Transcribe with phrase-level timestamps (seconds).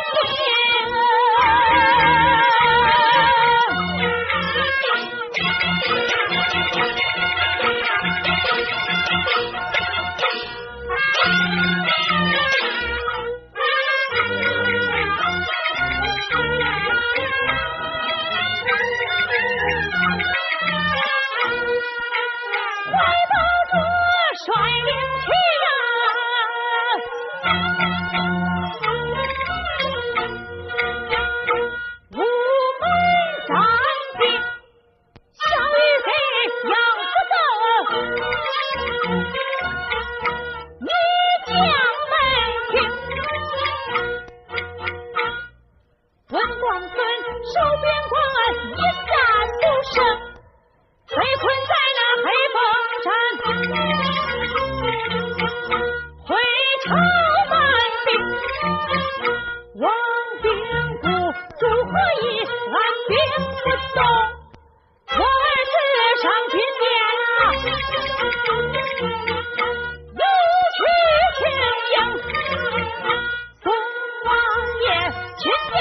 [0.00, 1.19] 天.
[46.30, 48.14] 文广孙收边关，
[48.70, 48.78] 一
[49.08, 49.12] 战
[49.58, 49.98] 不胜，
[51.08, 52.56] 被困在那黑风
[53.02, 53.04] 山。
[56.24, 56.30] 回
[56.84, 56.88] 朝
[57.50, 57.52] 满
[58.06, 58.08] 兵，
[59.80, 59.84] 王
[60.40, 60.46] 兵
[61.00, 61.04] 部
[61.58, 62.24] 足何意？
[63.08, 63.12] 兵
[63.64, 63.66] 不
[63.96, 63.98] 动，
[65.08, 65.26] 我儿
[65.66, 65.74] 子
[66.22, 66.82] 上军殿
[67.18, 67.28] 了。
[70.76, 70.78] 去
[71.36, 71.42] 请
[71.90, 71.92] 缨，
[73.64, 73.66] 宋
[74.24, 74.28] 王
[74.80, 74.86] 爷
[75.36, 75.74] 亲见。